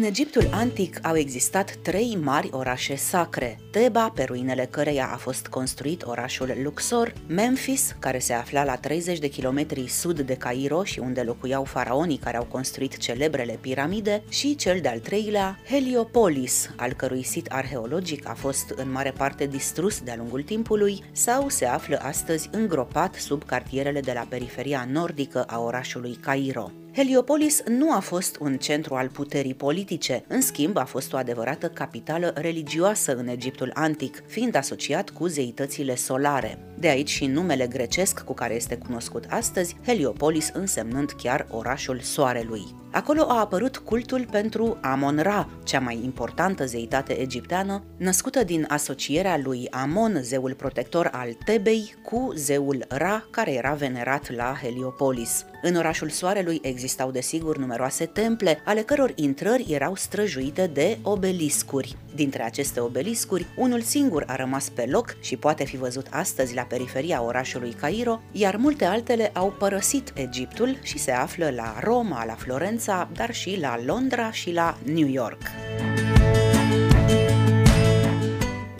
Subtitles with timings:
[0.00, 5.46] În Egiptul antic au existat trei mari orașe sacre, Teba, pe ruinele căreia a fost
[5.46, 10.98] construit orașul Luxor, Memphis, care se afla la 30 de kilometri sud de Cairo și
[10.98, 17.22] unde locuiau faraonii care au construit celebrele piramide, și cel de-al treilea, Heliopolis, al cărui
[17.22, 22.48] sit arheologic a fost în mare parte distrus de-a lungul timpului sau se află astăzi
[22.52, 26.70] îngropat sub cartierele de la periferia nordică a orașului Cairo.
[26.92, 31.68] Heliopolis nu a fost un centru al puterii politice, în schimb a fost o adevărată
[31.68, 36.58] capitală religioasă în Egiptul antic, fiind asociat cu zeitățile solare.
[36.78, 42.79] De aici și numele grecesc cu care este cunoscut astăzi, Heliopolis însemnând chiar orașul soarelui.
[42.92, 49.66] Acolo a apărut cultul pentru Amon-Ra, cea mai importantă zeitate egipteană, născută din asocierea lui
[49.70, 55.44] Amon, zeul protector al Tebei, cu zeul Ra, care era venerat la Heliopolis.
[55.62, 61.96] În orașul Soarelui existau desigur numeroase temple, ale căror intrări erau străjuite de obeliscuri.
[62.14, 66.62] Dintre aceste obeliscuri, unul singur a rămas pe loc și poate fi văzut astăzi la
[66.62, 72.34] periferia orașului Cairo, iar multe altele au părăsit Egiptul și se află la Roma, la
[72.34, 72.78] Florența,
[73.12, 75.40] dar și la Londra și la New York.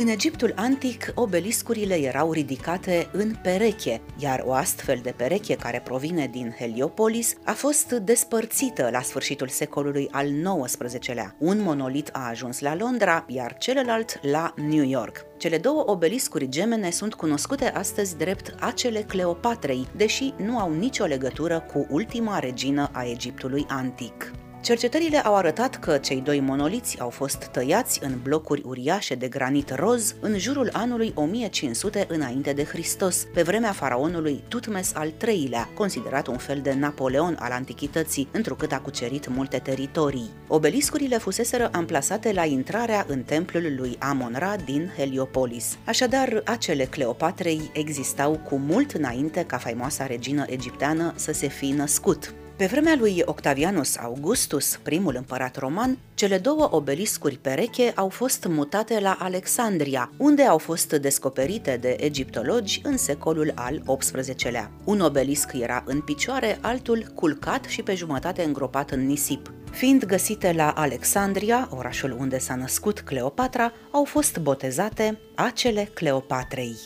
[0.00, 6.26] În Egiptul antic, obeliscurile erau ridicate în pereche, iar o astfel de pereche care provine
[6.26, 10.28] din Heliopolis a fost despărțită la sfârșitul secolului al
[10.64, 11.34] XIX-lea.
[11.38, 15.24] Un monolit a ajuns la Londra, iar celălalt la New York.
[15.38, 21.64] Cele două obeliscuri gemene sunt cunoscute astăzi drept acele Cleopatrei, deși nu au nicio legătură
[21.72, 24.32] cu ultima regină a Egiptului antic.
[24.68, 29.74] Cercetările au arătat că cei doi monoliți au fost tăiați în blocuri uriașe de granit
[29.74, 36.26] roz în jurul anului 1500 înainte de Hristos, pe vremea faraonului Tutmes al III-lea, considerat
[36.26, 40.30] un fel de Napoleon al antichității, întrucât a cucerit multe teritorii.
[40.48, 45.78] Obeliscurile fuseseră amplasate la intrarea în templul lui Amon-Ra din Heliopolis.
[45.84, 52.34] Așadar, acele Cleopatrei existau cu mult înainte ca faimoasa regină egipteană să se fi născut.
[52.58, 59.00] Pe vremea lui Octavianus Augustus, primul împărat roman, cele două obeliscuri pereche au fost mutate
[59.00, 64.70] la Alexandria, unde au fost descoperite de egiptologi în secolul al XVIII-lea.
[64.84, 69.52] Un obelisc era în picioare, altul culcat și pe jumătate îngropat în nisip.
[69.70, 76.76] Fiind găsite la Alexandria, orașul unde s-a născut Cleopatra, au fost botezate acele Cleopatrei.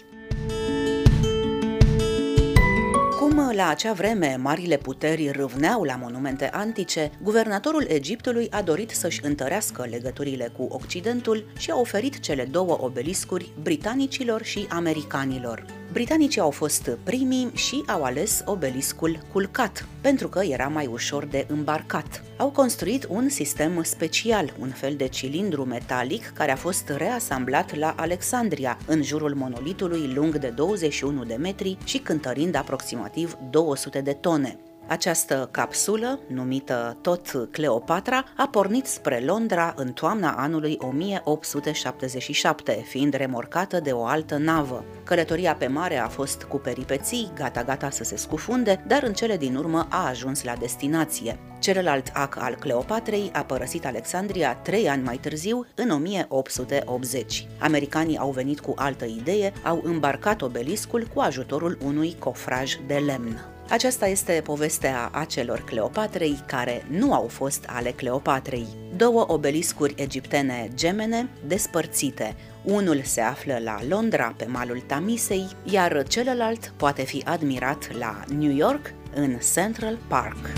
[3.34, 9.20] Cum la acea vreme marile puteri râvneau la monumente antice, guvernatorul Egiptului a dorit să-și
[9.24, 15.81] întărească legăturile cu Occidentul și a oferit cele două obeliscuri britanicilor și americanilor.
[15.92, 21.46] Britanicii au fost primii și au ales obeliscul culcat, pentru că era mai ușor de
[21.48, 22.24] îmbarcat.
[22.36, 27.94] Au construit un sistem special, un fel de cilindru metalic care a fost reasamblat la
[27.96, 34.58] Alexandria, în jurul monolitului lung de 21 de metri și cântărind aproximativ 200 de tone.
[34.92, 43.80] Această capsulă, numită tot Cleopatra, a pornit spre Londra în toamna anului 1877, fiind remorcată
[43.80, 44.84] de o altă navă.
[45.04, 49.56] Călătoria pe mare a fost cu peripeții, gata-gata să se scufunde, dar în cele din
[49.56, 51.38] urmă a ajuns la destinație.
[51.58, 57.46] Celălalt ac al Cleopatrei a părăsit Alexandria trei ani mai târziu, în 1880.
[57.58, 63.51] Americanii au venit cu altă idee, au îmbarcat obeliscul cu ajutorul unui cofraj de lemn.
[63.72, 68.66] Aceasta este povestea acelor Cleopatrei care nu au fost ale Cleopatrei.
[68.96, 72.36] Două obeliscuri egiptene gemene despărțite.
[72.62, 78.54] Unul se află la Londra, pe malul Tamisei, iar celălalt poate fi admirat la New
[78.56, 80.50] York, în Central Park.